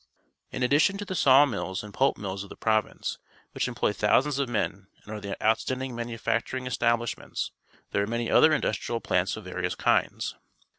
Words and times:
—In 0.55 0.63
addition 0.63 0.97
to 0.97 1.05
the 1.05 1.13
saw 1.13 1.45
mills 1.45 1.83
and 1.83 1.93
pulp 1.93 2.17
mills 2.17 2.41
of 2.43 2.49
the 2.49 2.55
province, 2.55 3.19
which 3.51 3.67
employ 3.67 3.93
thousands 3.93 4.39
of 4.39 4.49
men 4.49 4.87
and 5.03 5.13
are 5.13 5.21
the 5.21 5.37
outstanding 5.45 5.93
manufacturing 5.95 6.65
establishments, 6.65 7.51
there 7.91 8.01
are 8.01 8.07
many 8.07 8.27
other 8.27 8.51
industrial 8.51 8.99
plants 8.99 9.37
of 9.37 9.43
various 9.43 9.75
kinds. 9.75 10.33